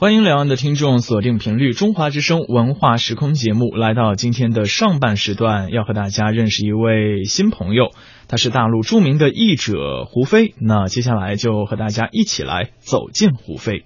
[0.00, 7.90] 欢迎两岸的听众锁定频率中华之声文化时空节目，来到今天的上半时段，要和大家认识一位新朋友，
[8.26, 10.54] 他是大陆著名的译者胡飞。
[10.58, 13.84] 那接下来就和大家一起来走进胡飞。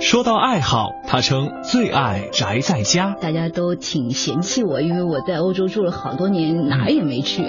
[0.00, 3.16] 说到爱好，他称最爱宅在家。
[3.20, 7.42] 大家都挺嫌弃我，因为我在欧洲住了好多年，哪儿也没去。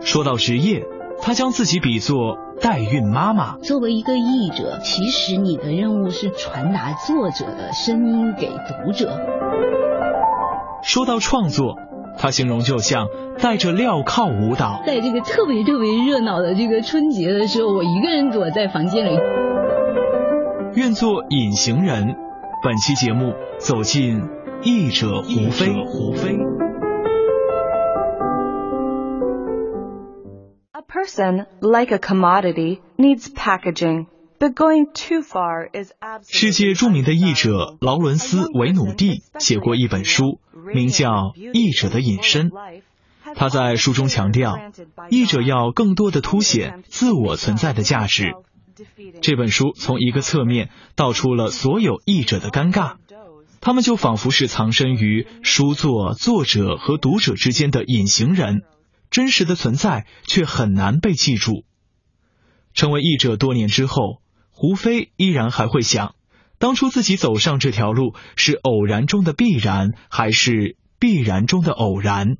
[0.00, 0.82] 说到职业，
[1.22, 3.56] 他将自己比作代孕妈妈。
[3.58, 9.18] 作为一个译者，其实你的任务是传达作者的声音给读者。
[10.82, 11.76] 说到创作，
[12.18, 13.06] 他形容就像
[13.38, 14.82] 带着镣铐舞蹈。
[14.84, 19.16] 在这个特别特别热闹的这个春节的时候，我一个人躲在房间里。
[20.74, 22.16] 愿做隐形人。
[22.64, 24.22] 本期节目走进
[24.62, 26.36] 译者胡飞。
[31.02, 34.06] Person like a commodity needs packaging,
[34.38, 36.40] but going too far is absolutely.
[36.40, 40.40] 世界著名的译者劳伦斯·维努蒂写过一本书，
[40.72, 42.50] 名叫《译者的隐身》。
[43.34, 44.56] 他在书中强调，
[45.10, 48.34] 译者要更多的凸显自我存在的价值。
[49.20, 52.94] 这本书从一个侧面道出了所有译者的尴尬，
[53.60, 58.62] 他们就仿佛是藏身于书作作者和读者之间的隐形人，
[59.12, 61.64] 真实的存在却很难被记住。
[62.74, 66.16] 成为译者多年之后，胡飞依然还会想，
[66.58, 72.38] 当初自己走上这条路是偶然中的必然，还是必然中的偶然？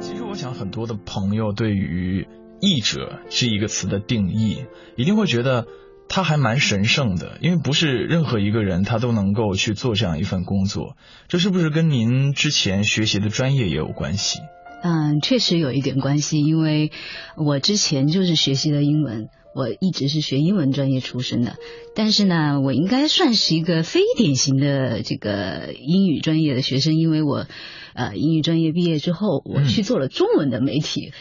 [0.00, 2.26] 其实，我想很多的朋友对于。
[2.60, 4.64] 译者这一个词的定义，
[4.96, 5.68] 一定会觉得
[6.08, 10.96] 他还蛮神圣的，因为不是任何一个人他都能够去做这样一份工作。
[11.28, 14.40] 这是不是跟您之前学习的专业也有关系？
[14.82, 16.92] 嗯，确实有一点关系，因为
[17.36, 21.56] 我之前就是学习的英文，我一直是学英文专业出身的。
[21.94, 27.46] 但是呢，我应该算是一个非典型的这个英语专业的学生，因为我
[27.94, 31.12] 呃英语专业毕业之后，我去做了中文的媒体。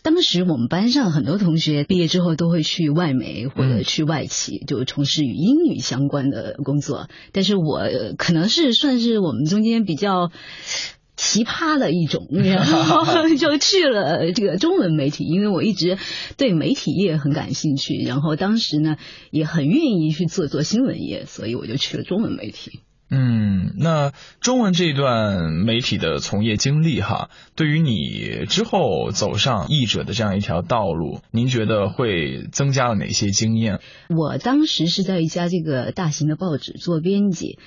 [0.00, 7.08] 当时我们班上很多同学毕业之后都会去外媒或者去外企，就从事与英语相关的工作。
[7.32, 7.82] 但是我
[8.16, 10.30] 可能是算是我们中间比较
[11.18, 15.98] 奇葩的一种，然后 就去了这个中文媒体，因为我一直
[16.36, 18.96] 对媒体业很感兴趣，然后当时呢
[19.32, 22.80] 也很愿意去做做新闻业，所以我就去了中文媒体。
[23.10, 33.80] 嗯，那中文这一段媒体的从业经历哈，对于你之后走上译者的这样一条道路，您觉得会增加了哪些经验？
[34.08, 37.58] 我当时是在一家这个大型的报纸做编辑。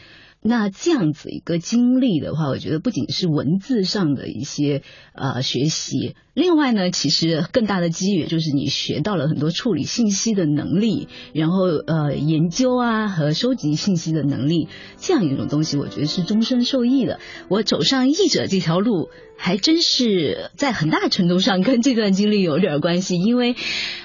[0.43, 4.81] 那这样子一个经历的话，我觉得不仅是文字上的一些
[5.13, 17.19] 呃学习，另外呢，其实更大的机遇就是你学到了很多处理信息的能力，然后呃研究啊和收集信息的能力，这样一种东西，我觉得是终身受益的。
[17.47, 23.55] 我走上译者这条路，还真是在很大程度上跟这段经历有点关系，因为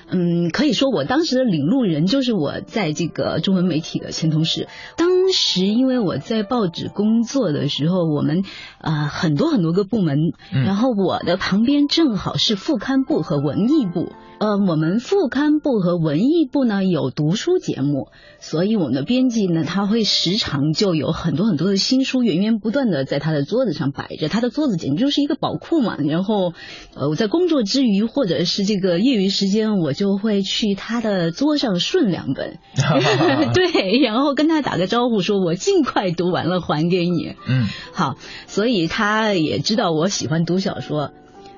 [0.08, 4.68] 嗯，可以说我当时的领路人就是我在这个中文媒体的前同事。
[4.98, 8.44] 当当时因为我在报纸工作的时候，我们
[8.80, 10.16] 呃很多很多个部门，
[10.52, 14.12] 然后我的旁边正好是副刊部和文艺部。
[14.38, 25.96] 呃，我们副刊部和文艺部呢有读书节目，所以我们的编辑呢他会时常就有很多很多的新书源源不断的在他的桌子上摆着，他的桌子简直就是一个宝库嘛。
[25.96, 26.52] 然后，
[26.94, 32.58] 呃，我在工作之余或者是这个业余时间，我就会去他的桌上顺两本，
[33.54, 37.34] 对，然后跟他打个招呼，说我尽快读完了还给你。
[37.46, 38.16] 嗯，好，
[38.46, 41.12] 所以他也知道我喜欢读小说。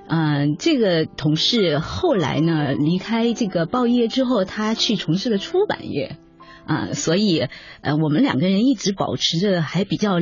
[0.08, 6.16] 嗯，这个同事后来呢离开这个报业之后，他去从事了出版业，
[6.64, 7.46] 啊，所以
[7.82, 10.18] 呃我们两个人一直保持着还比较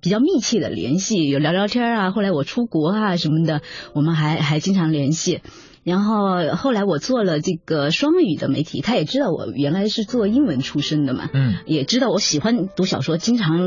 [0.00, 2.10] 比较密切的联系，有聊聊天啊。
[2.10, 3.62] 后来我出国啊什么的，
[3.94, 5.42] 我们还还经常联系。
[5.82, 13.58] 然后后来我做了这个双语的媒体，他也知道我原来是做英文出身的嘛，嗯，也知道我喜欢读小说，经常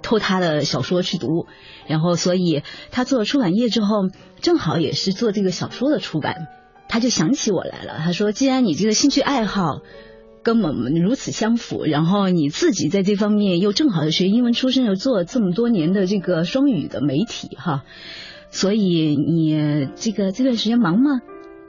[0.00, 1.46] 偷他的小说去读。
[1.86, 4.08] 然后所以他做了出版业之后，
[4.40, 6.48] 正好也是做这个小说的出版，
[6.88, 7.98] 他就想起我来了。
[7.98, 9.82] 他说：“既然你这个兴趣爱好
[10.42, 17.82] 跟我们如此相符，然后你自己在这方面又正好是学英文出身，又做了这么多年的这个双语的媒体，哈，
[18.50, 21.20] 所以你这个这段时间忙吗？”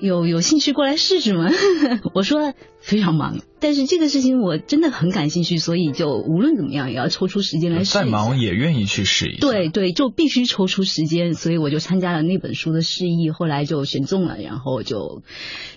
[0.05, 1.49] 有有兴趣过来试试吗？
[2.13, 7.93] 我说非常忙，但是这个事情我真的很感兴趣，所以就无论怎么样也要抽出时间来试。
[7.93, 9.39] 再忙也愿意去试一下。
[9.41, 15.23] 对对，就必须抽出时间，所以我就参加了那本书的试译，后来就选中了，然后就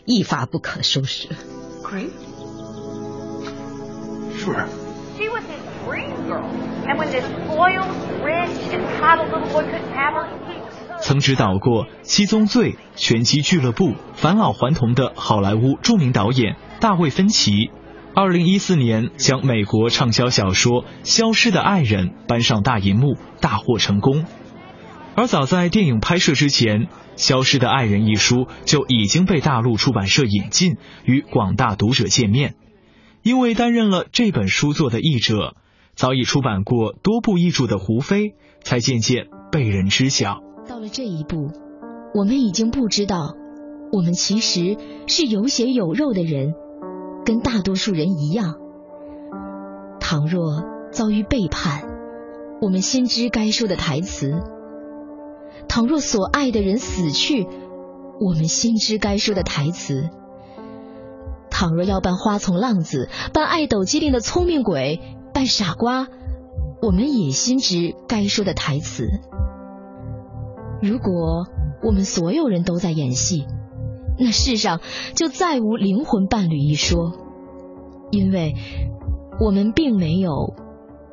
[0.05, 1.29] 一发不可收拾。
[1.83, 2.11] great?
[4.39, 4.67] Sure.
[5.17, 6.49] She was his dream girl.
[6.87, 7.91] And when this spoiled,
[8.23, 10.48] rich, entitled little boy couldn't have her, he
[11.01, 17.71] 曾指导过《七宗罪》《拳击俱乐部》《返老还童》的好莱坞著名导演大卫·芬奇，
[18.15, 24.27] 二零一四年将美国畅销小说《消失的爱人》搬上大银幕，大获成功。
[25.15, 26.83] 而早在电影拍摄之前，
[27.17, 32.55] 《消失的爱人》一书就已经被大陆出版社引进，与广大读者见面。
[33.23, 35.57] 因为担任了这本书作的译者，
[35.95, 40.48] 早已出版过多部译著的胡飞，才渐渐被人知晓。
[40.69, 41.51] 到了这一步，
[42.15, 43.35] 我们已经不知道，
[43.91, 44.77] 我们其实
[45.07, 46.53] 是有血有肉的人，
[47.25, 48.57] 跟大多数人一样。
[49.99, 50.63] 倘若
[50.93, 51.85] 遭遇背叛，
[52.61, 54.43] 我们心知该说的台词；
[55.69, 57.47] 倘若所爱的人死去，
[58.21, 60.11] 我们心知该说的台词；
[61.51, 65.01] 倘若要扮花丛浪子，扮爱斗机灵的聪明鬼，
[65.33, 66.09] 扮傻瓜，
[66.83, 69.09] 我们也心知该说的台词。
[70.81, 71.47] 如果
[71.83, 73.47] 我们所有人都在演戏，
[74.19, 74.81] 那世上
[75.15, 77.13] 就再无灵魂伴侣一说，
[78.11, 78.55] 因为
[79.41, 80.55] 我们并没有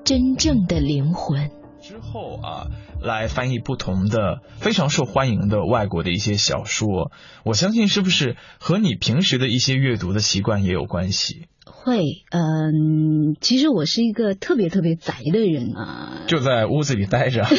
[0.03, 1.49] 真正的灵魂。
[1.81, 2.67] 之后啊，
[2.99, 7.11] 来翻译不同的非常受欢迎的外国的一些小说，
[7.43, 11.47] 我相信是不是和你平时的一些阅读的习惯也有关系？
[11.63, 12.01] 会，
[12.31, 17.43] 嗯，其实我是一个特别特别宅的人啊，就在屋子里待着。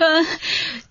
[0.00, 0.24] 呃，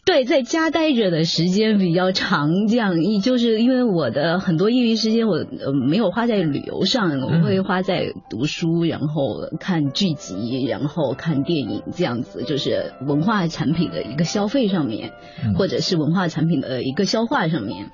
[0.05, 15.11] 对，在家待着的时间比较长，这样一就是因为我的很多业余时间我呃没有花在旅游上，我会花在读书，然后看剧集，然后看电影这样子，就是文化产品的一个消费上面，
[15.57, 17.89] 或者是文化产品的一个消化上面，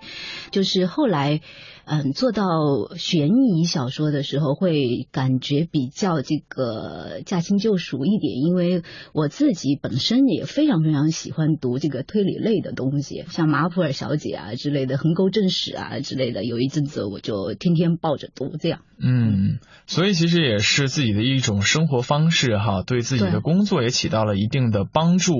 [0.51, 1.39] 就是后来。
[1.87, 2.47] 嗯，做到
[2.97, 8.81] 悬疑小说的时候，会感觉比较这个驾轻就熟一点，因为
[9.13, 18.81] 我自己本身也非常非常喜欢读这个推理类的东西，像马普尔小姐啊之类的，横沟正史啊之类的，有一阵子我就天天抱着读这样。
[18.97, 25.33] 嗯，所以其实也是自己的一种生活方式哈，对自己的工作也起到了一定的帮助。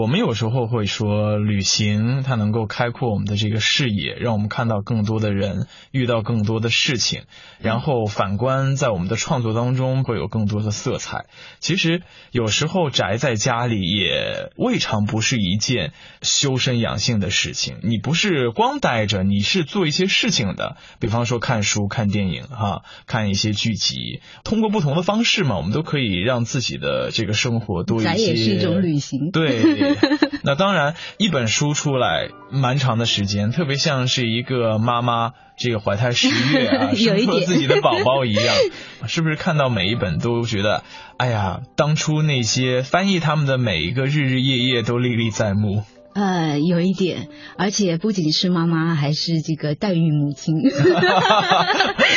[0.00, 7.24] 我们有时候会说，旅行它能够开阔我们的这个视野，让我们看到更多的人，遇到更多的事情，
[7.60, 11.26] 然后反观在我们的创作当中会有更多的色彩。
[11.58, 12.00] 其实
[12.32, 15.92] 有时候宅在家里也未尝不是一件
[16.22, 17.76] 修身养性的事情。
[17.82, 22.82] 你不是光待着，你是做一些事情的，比方说看书、看电影哈。
[23.06, 28.08] 看一些剧集，通过不同的方式嘛，我们都可以让自己的这个生活多一些。
[28.08, 29.30] 宅也是一种旅行。
[29.32, 29.89] 对，
[30.42, 38.54] 那当然，一本书出来，蛮长的时间，特别像是一个妈妈这个怀胎十月啊， 生出自己的宝宝一样，
[39.06, 40.82] 是不是看到每一本都觉得，
[41.16, 45.84] 哎呀，当初那些翻译他们的每一个日日夜夜都历历在目。
[46.12, 50.56] 呃，有一点，而且不仅是妈妈，还是这个代孕母亲。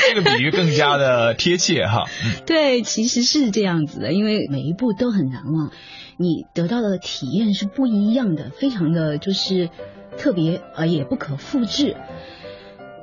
[0.10, 2.06] 这个比喻更加的贴切哈。
[2.48, 5.72] 对，其实是这样子的，因为每一步都很难忘，
[6.18, 9.70] 你得到的体验是不一样的，非常的就是
[10.18, 11.96] 特别，呃，也不可复制。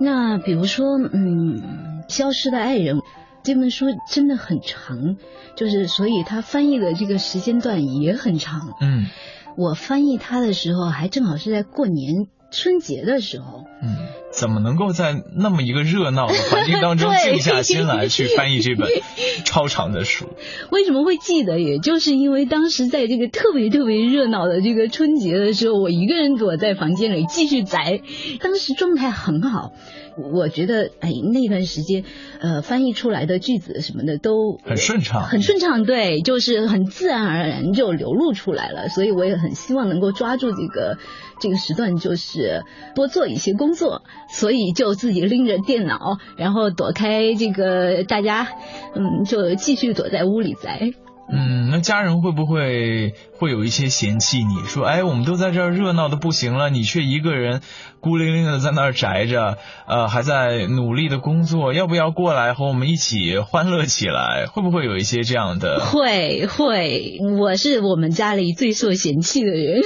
[0.00, 2.96] 那比如说，嗯，《消失的爱人》
[3.44, 5.16] 这本书真的很长，
[5.54, 8.74] 就是所以他翻译的这个时间段也很长。
[8.80, 9.06] 嗯。
[9.56, 13.64] 我翻译它的时候，还正好是在过年春节的时候。
[13.82, 13.96] 嗯，
[14.30, 18.88] 怎么能够在那么一个热闹的环境当中静下心来去翻译这本
[19.46, 20.26] 超长的书？
[20.70, 21.58] 为什么会记得？
[21.58, 28.02] 也就是因为当时在这个特别特别热闹的这个春节的时候，我一个人躲在房间里继续宅，
[28.40, 29.72] 当时状态很好。
[30.34, 32.04] 我觉得，哎，那段时间，
[32.40, 38.88] 呃，翻译出来的句子什么的都很顺畅，很顺畅，对，就是很自然而然就流露出来了。
[38.90, 40.98] 所以我也很希望能够抓住这个
[41.40, 42.39] 这个时段，就是
[42.94, 44.02] 多做一些工作。
[44.28, 48.48] 所以就自己拎着电脑，然后躲开这个大家，
[48.94, 50.92] 嗯，就继续躲在屋里宅。
[51.32, 54.66] 嗯，那家人会不会会有一些嫌弃你？
[54.66, 57.60] 说，哎，我们都在这儿热闹的不行了，你却一个人
[58.00, 59.56] 孤零零的在那儿宅着，
[59.86, 64.46] 呃，还在努力的工作，要不要过来和我们一起欢乐起来？
[64.46, 65.78] 会不会有一些这样的？
[65.78, 69.80] 会会，我是我们家里最受嫌弃的人，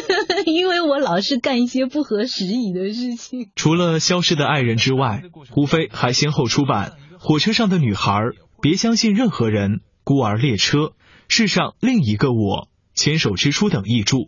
[0.46, 3.50] 因为我老是干一些不合时宜的事情。
[3.54, 8.12] 除了《消失的爱人》之外，胡飞还先后出版《火车上的女孩》
[8.62, 9.70] 《别相信任何人》。
[10.06, 10.92] 孤儿列车，
[11.26, 14.18] 世上另一个我，牵手之初等译著。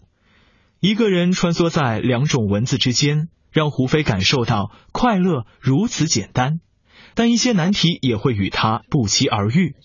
[0.81, 6.59] 一个人穿梭在两种文字之间，让胡飞感受到快乐如此简单。
[7.15, 9.77] 但一些难题也会与他不期而遇。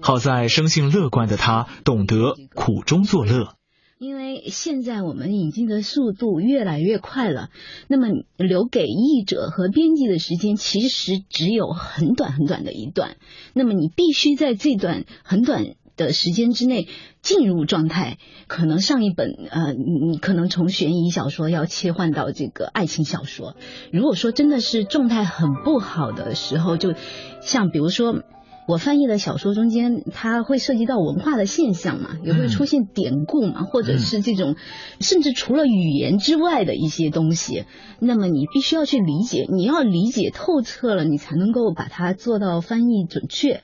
[0.00, 3.57] 好在生性乐观的他懂得苦中作乐。
[3.98, 7.50] 因为现在我们引进的速度越来越快了，
[7.88, 13.16] 那么留给译者和编辑的时间其实只有很短很短的一段，
[13.54, 16.86] 那么你必须在这段很短的时间之内
[17.22, 18.18] 进入状态。
[18.46, 23.56] 可能上一本呃，你可能从悬疑小说要切换到这个爱情小说。
[23.90, 26.94] 如果说真的是状态很不好的时候，就
[27.40, 28.22] 像比如说。
[28.68, 34.56] 我翻译的小说中间，它会涉及到文化的现象嘛，也会出现典故嘛，或者是这种，
[35.00, 37.64] 甚至除了语言之外的一些东西。
[37.98, 43.62] 那么你必须要去理解，你要理解透彻了，你才能够把它做到翻译准确。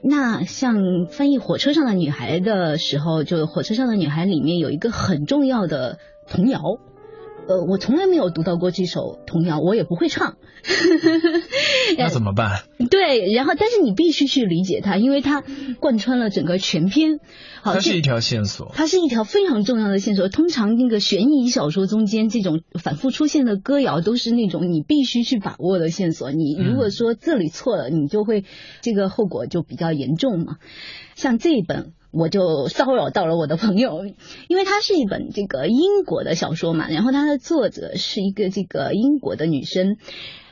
[0.00, 0.76] 那像
[1.10, 5.98] 翻译《火车上的女孩》的时候，就《火车上的女孩》里面有一个很重要的
[6.28, 6.60] 童谣。
[7.48, 10.36] 呃，我从来没有读到过这首童谣，我也不会唱。
[11.96, 12.62] 那怎么办？
[12.90, 15.44] 对，然后但是你必须去理解它，因为它
[15.78, 17.20] 贯穿了整个全篇。
[17.62, 18.72] 好，它是一条线索。
[18.74, 20.28] 它是一条非常重要的线索。
[20.28, 26.32] 通常那个悬疑小说中间这种反复出现的歌谣，都是那种你必须去把握的线索。
[26.32, 28.44] 你如果说这里错了，你就会
[28.82, 30.56] 这个后果就比较严重嘛。
[31.14, 31.92] 像这一本。
[32.18, 34.06] 我就骚扰到了我的朋友，
[34.48, 39.96] 因为它是一本这个英国的小说嘛，然后它的作者是一个这个英国的女生，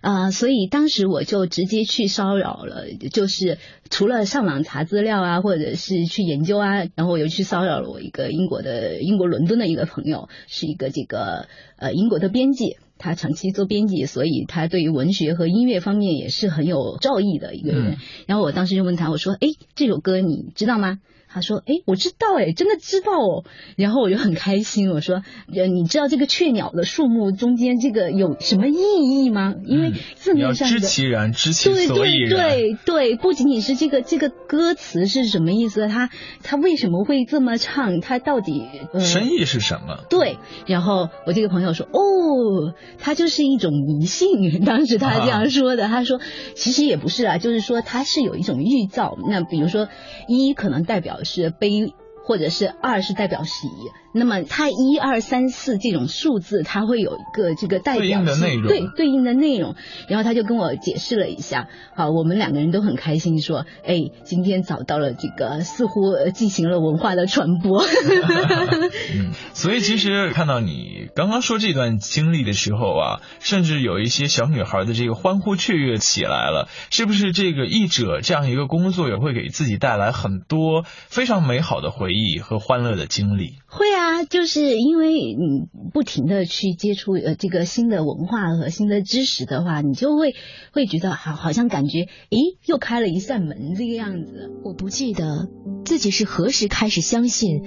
[0.00, 17.96] 啊，所以当时我就直接去骚扰了，就是除了上网查资料啊，或者是去研究啊，然后我又去骚扰了我一个英国的英国伦敦的一个朋友，是一个这个呃英国的编辑，他长期做编辑，所以他对于文学和音乐方面也是很有造诣的一个人。
[18.26, 20.98] 然后我当时就问他，我说，哎，这首歌你知道吗？
[21.34, 23.44] 他说：“哎，我知道，哎，真的知道哦。”
[23.76, 25.16] 然后我就很开心，我说
[25.52, 29.52] ：“呃，你知道这个雀鸟的数目中间这个有什么意义吗？
[29.64, 32.30] 因为字面上的知其然，知其所以然。
[32.30, 36.08] 对对对，不仅仅是这个这个歌词是什么意思，他
[36.44, 37.98] 他为什么会这么唱？
[38.00, 38.62] 他到底
[39.00, 40.04] 深意是什么？
[40.08, 40.38] 对。
[40.68, 44.62] 然后我这个朋友说：“哦，他就是一种迷信。
[44.64, 46.20] ”当时他这样说的，他说
[46.54, 49.18] ：“其实也不是啊，就是说他是有一种预兆。
[49.28, 49.88] 那比如说
[50.28, 53.68] 一可能代表。”是悲，或者是二是代表喜。
[54.14, 59.74] 那么它一二三四这种数字，它会有一个这个代表的内容，对对应的内容。
[60.08, 67.82] 然后他就跟我解释了一下，好，我们两个人都很开心，说，哎，今天找到了这个似乎进行了文化的传播。
[69.14, 83.56] 嗯，所以其实看到你刚刚说这段经历的时候啊，甚至有一些小女孩的这个欢呼雀跃起来了，是不是这个译者这样一个工作也会给自己带来很多非常美好的回忆和欢乐的经历？
[83.66, 84.03] 会啊。
[84.04, 90.34] 啊，就是因为你不停的去接触呃这个新的文化和新的知识的话，你就会
[90.72, 94.50] 会觉得好，好像感觉诶又开了一扇门这个样子。
[94.62, 95.48] 我不记得
[95.86, 97.62] 自己是何时开始相信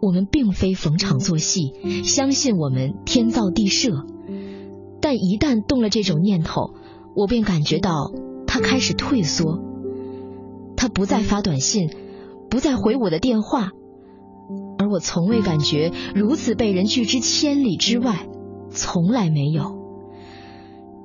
[0.00, 4.06] 我们并非逢场作戏，相信我们天造地设。
[5.02, 6.74] 但一旦动了这种念头，
[7.14, 8.12] 我便感觉到
[8.46, 9.60] 他开始退缩，
[10.74, 11.90] 他不再发短信，
[12.48, 13.72] 不再回我的电话。
[14.92, 18.26] 我从未感觉如此被人拒之千里之外，
[18.68, 19.78] 从来没有，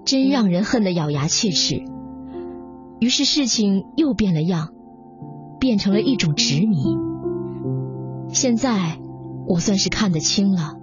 [0.04, 1.84] 真让人恨得咬牙切齿。
[3.00, 4.74] 于是事情又变了样，
[5.58, 6.76] 变成了一种执迷。
[8.28, 8.98] 现在
[9.48, 10.74] 我算是看得清了，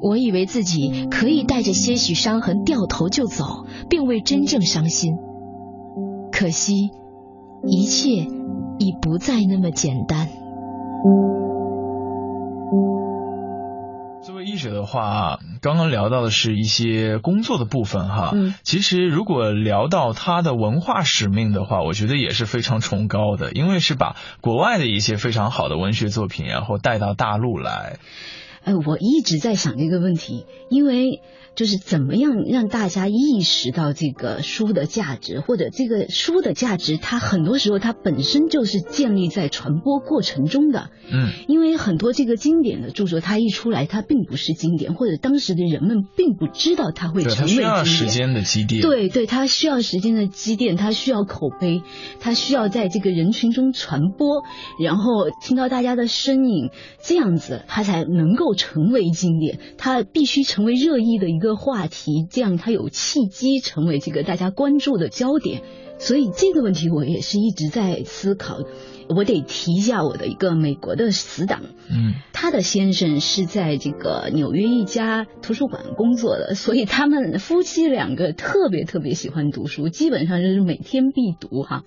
[0.00, 5.16] 我以为自己可以带着些许伤痕掉头就走，并未真正伤心。
[6.30, 6.92] 可惜，
[7.66, 8.28] 一切
[8.78, 10.28] 已不再那么简单。
[14.46, 18.30] 作为译者的话，刚刚聊到的是一些工作的部分哈。
[18.32, 27.98] 嗯，其实如果聊到他的文化使命的话，我觉得也是非常崇高的，因为是把国外的一些非常好的文学作品，然后带到大陆来。
[28.66, 31.22] 呃，我一直在想这个问题，因为。
[31.56, 40.90] 就是怎么样让大家意识到这个书的价值，或者这个书的价值，它很多时候它本身就是建立在传播过程中的。
[41.10, 47.56] 嗯，因为很多这个经典的著作，它一出来，它并不是经典，或者当时的人们并不知道它会成为经典。
[47.56, 48.82] 需要时间的积淀。
[48.82, 51.80] 对对，它需要时间的积淀，它需要口碑，
[52.20, 54.42] 它需要在这个人群中传播，
[54.78, 56.68] 然后听到大家的声音，
[57.02, 59.60] 这样子它才能够成为经典。
[59.78, 61.54] 它必须成为热议的一个。
[61.66, 65.62] 话题，这样它有契机成为这个大家关注的焦点，
[65.98, 68.58] 所以这个问题我也是一直在思考。
[69.08, 81.84] 我得提一下我的一个美国的死党，嗯，他的先生是在这个纽约一家图书馆工作的，所以他们夫妻两个特别特别喜欢读书，基本上就是每天必读哈。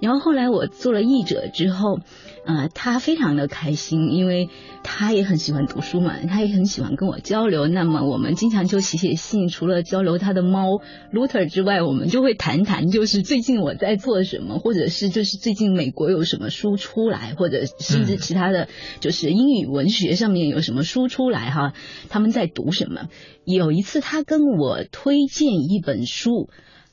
[0.00, 1.98] 然后后来我做了译者之后，
[2.46, 4.48] 呃，他非常的开心，因为
[4.84, 7.66] 他也很喜欢读书嘛，他也很喜欢跟我交流。
[7.66, 10.80] 那么我们经常就写写信，除了交流他的猫
[11.12, 18.68] Luther 之外，我们就会谈谈，就是最近我在做什么，或者是就是最近美国有什么书出来，或者甚至其他的
[19.00, 21.72] 就是英语文学上面有什么书出来哈，
[22.08, 23.08] 他们在读什么。
[23.44, 26.50] 有一次他跟我推荐一本书。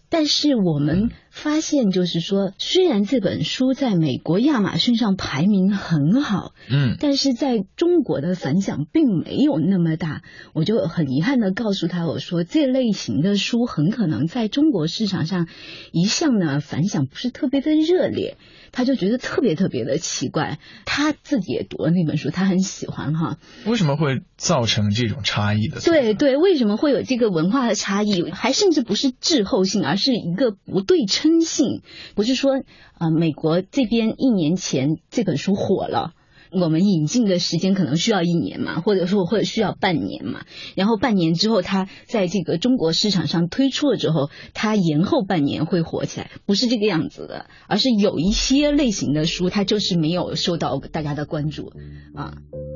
[0.08, 10.22] 但是我们发现，就是说，虽然这本书在美国亚马逊上排名很好，嗯，但是在中国的反响并没有那么大。
[10.54, 15.50] 我就很遗憾的告诉他，我说这类型的书很可能在中国市场上
[15.92, 18.38] 一向呢反响不是特别的热烈。
[18.72, 23.38] 他就觉得特别特别的奇怪，他自己也读了那本书，他很喜欢哈。
[23.66, 25.80] 为什么会造成这种差异的？
[25.80, 28.30] 对对，为什么会有这个文化的差异？
[28.32, 31.82] 还甚至不是滞后性，而是一个不对称性。
[32.16, 32.64] 不是说
[32.94, 36.14] 啊，美国这边一年前这本书火了。
[36.52, 51.74] 我们引进的时间可能需要一年嘛，或者说或者需要半年嘛，然后半年之后，它在这个中国市场上推出了之后，它延后半年会火起来，不是这个样子的，而是有一些类型的书，它就是没有受到大家的关注
[52.14, 52.36] 啊。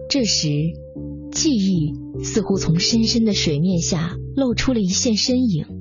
[0.10, 0.50] 这时，
[1.32, 5.79] 记忆似乎从深深的水面下露出了一线身影。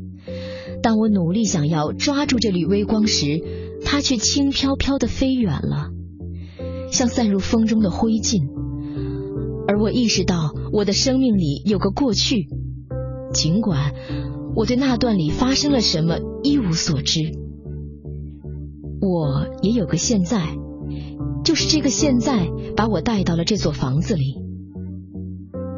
[0.83, 3.43] 当我努力想要抓住这缕微光时，
[3.85, 5.91] 它却轻飘飘的飞远了。
[6.91, 8.49] 像散入风中的灰烬，
[9.67, 12.49] 而我意识到我的生命里有个过去，
[13.33, 13.93] 尽管
[14.57, 17.21] 我对那段里发生了什么一无所知。
[19.01, 20.57] 我也有个现在，
[21.45, 24.37] 就是这个现在把我带到了这座房子里，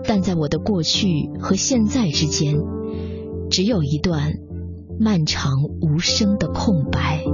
[0.05, 2.55] 但在我的过去和现在之间，
[3.51, 4.35] 只有一段
[5.03, 7.25] 漫长无声的空白。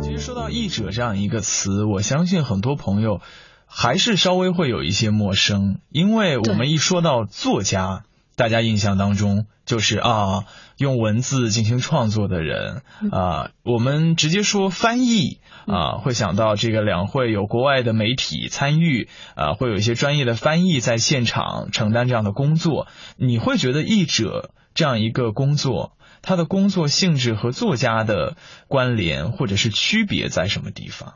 [0.00, 3.20] 其实说到“译者这样一个词，我相信很多朋友
[3.66, 8.04] 还是稍微会有一些陌生，因为我们一说到作家，
[8.36, 10.44] 大家印象当中就是啊，
[10.76, 22.88] 用文字进行创作的人啊，我们直接说翻译啊，会想到这个两会有国外的媒体参与啊，会有一些专业的翻译在现场承担这样的工作。
[23.16, 25.96] 你会觉得译者这样一个工作？
[26.22, 31.14] 他的工作性质和作家的关联或者是区别在什么地方？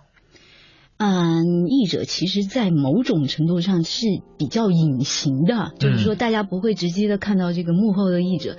[0.98, 4.06] 嗯，译者其实，在某种程度上是
[4.36, 8.56] 比较隐形的，就是说大家不会直接的看到这个幕后的译者。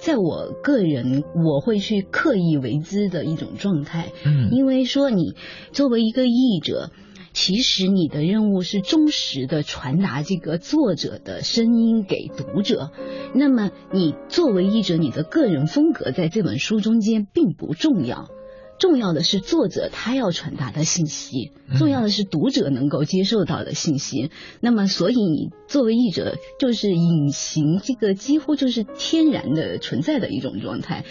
[0.00, 4.12] 在我个人，我会去刻意为之的一种状态。
[4.24, 5.34] 嗯，因为说你
[5.72, 6.90] 作为一个译者。
[7.38, 12.92] 其实你的任务是忠实的传达这个作者的声音给读者。
[13.34, 18.30] 那么你作为译者，你的个人风格在这本书中间并不重要，
[18.78, 24.30] 重要的是作者他要传达的信息，重要的是读者能够接受到的信息。
[24.60, 31.04] 那么，所以你作为译者就是隐形，这个几乎就是天然的存在的一种状态。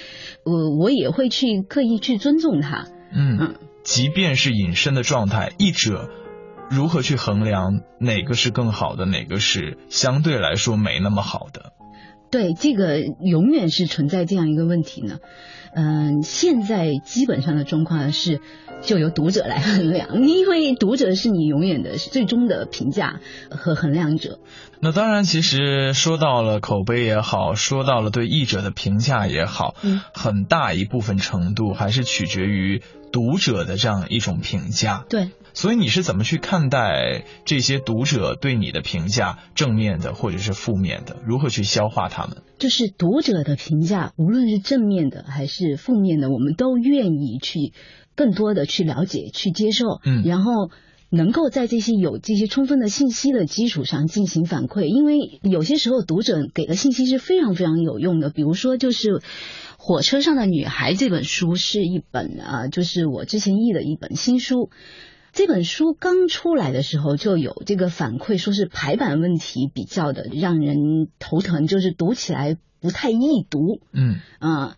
[0.43, 2.87] 我我也会去刻意去尊重他。
[3.11, 3.55] 嗯嗯。
[3.83, 6.09] 即便是隐身的状态，译者
[6.71, 11.73] 如何去衡量哪个是更好的，哪个是相对来说没那么好的？
[12.31, 15.19] 对，这个永远是存在这样一个问题呢。
[15.75, 18.39] 嗯，现在基本上的状况是，
[18.81, 24.39] 就由读者来衡量，因为读者是你永远的最终的评价和衡量者。
[24.79, 35.03] 那当然，其实说到了口碑也好，说到了对译者的评价也好，嗯，很大一部分程度还是取决于读者的这样一种评价。
[35.09, 35.31] 对。
[35.53, 41.15] 所以你是怎么去看待这些读者对你的评价，正面的或者是负面的？
[41.25, 42.37] 如何去消化他们？
[42.57, 47.73] 就是读者的评价，无论是正面的还是负面的，我们都愿意去
[48.15, 49.99] 更多的去了解、去接受。
[50.05, 50.69] 嗯，然后
[51.09, 58.29] 能够在这些有这些充分的信息的基础上进行反馈，因为有些时候读者给的信息是非常非常有用的。
[58.29, 59.09] 比如说，就是
[59.77, 64.69] 《火车上的女孩》这本书是一本啊，就是我之前译的一本新书。
[65.35, 73.81] 这本书刚出来的时候就有这个反馈，说是排版问题比较的让人头疼，就是读起来不太易读。
[73.91, 74.77] 嗯啊，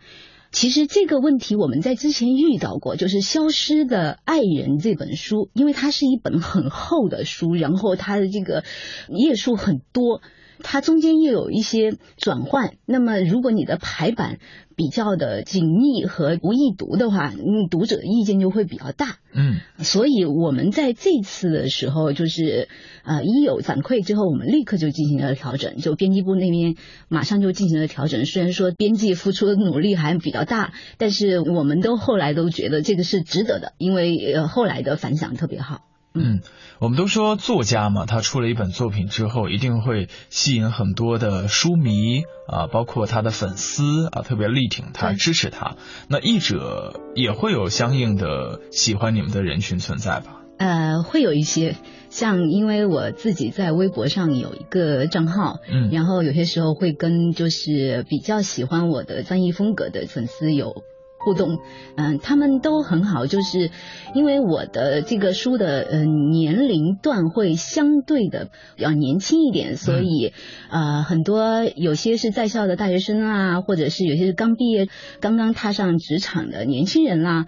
[0.52, 8.64] 其实这个问题我们在之前遇到过，就是《消失的爱人》这本书，因为它是一本很厚的书，然后它的这个
[9.10, 10.24] 页数很多。
[10.64, 14.40] 它中间又有一些转换，那么如果你的排版
[14.76, 19.18] 比较的紧密和不易读的话，嗯，读者意见就会比较大。
[19.34, 22.68] 嗯，所以我们在这次的时候，就是
[23.04, 26.76] 呃一有反馈之后，我们立刻就进行了调整，就编辑部那边
[27.08, 28.26] 马上就进行了调整。
[28.26, 35.87] 虽然说编辑付出的努力还比较大，但是我们都后来都觉得这个是值得的，因为呃后来的反响特别好。
[36.20, 36.42] 嗯，
[36.80, 45.76] 我们都说作家嘛，他出了一本作品之后，一定会吸引很多的书迷啊，包括他的粉丝啊，特别力挺他、支持他。
[46.10, 50.42] 那译者也会有相应的喜欢你们的人群存在吧？
[50.58, 51.76] 呃，会有一些，
[52.10, 60.84] 像因为我自己在微博上有一个账号，嗯，然后有些时候会跟就是比较喜欢我的翻译风格的粉丝有。
[61.28, 61.60] 互动，
[61.98, 63.70] 嗯，他们都很好，就是
[64.16, 70.32] 因为我的这个书的嗯年龄段会相对的比较年轻一点，所以
[70.70, 74.88] 呃很多有些是在校的大学生啊，或者是有些是刚毕业、
[75.20, 77.46] 刚刚踏上职场的年轻人啦。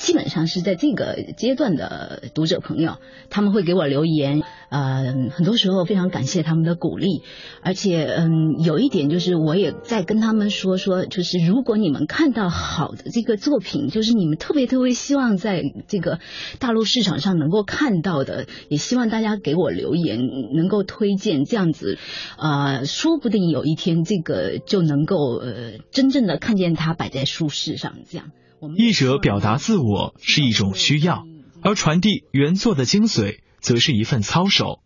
[0.00, 2.96] 基本上是在这个阶段的读者朋友，
[3.28, 7.22] 他们会给我留言，呃，很多时候非常感谢他们的鼓励，
[7.62, 16.18] 而且，嗯，有一点就是我也在跟他们说说，就是如果你们看到好的这个作品，就是你们特别特别希望在这个
[16.58, 20.18] 大陆市场上能够看到的，也希望大家给我留言，
[20.54, 21.98] 能够推荐这样子，
[22.38, 28.30] 呃，说不定有一天这个就能够呃真正的看见它摆在书市上这样。
[28.76, 31.24] 译者表达自我是一种需要，
[31.62, 34.80] 而传递原作的精髓则是一份操守。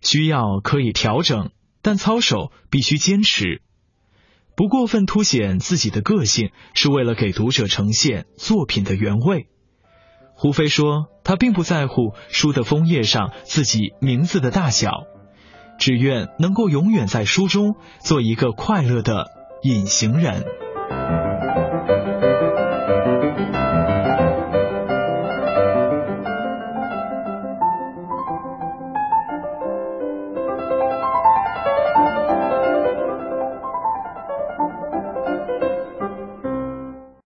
[0.00, 1.50] 需要可以调整，
[1.82, 3.62] 但操守必须坚持。
[4.56, 9.46] 不过分凸显自己的个性，是为了给读者呈现作品的原味。
[10.34, 14.90] 胡飞说，他并不在乎书的封页上自己名字的大小，
[15.78, 19.26] 只愿能够永远在书中做一个快乐的
[19.62, 20.44] 隐形人。